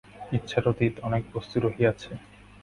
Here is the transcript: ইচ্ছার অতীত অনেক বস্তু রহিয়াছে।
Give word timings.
ইচ্ছার 0.31 0.65
অতীত 0.67 0.93
অনেক 1.07 1.23
বস্তু 1.33 1.55
রহিয়াছে। 1.59 2.11